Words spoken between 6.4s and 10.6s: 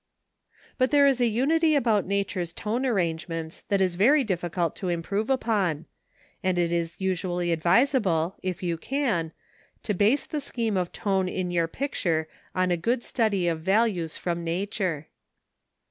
and it is usually advisable, if you can, to base the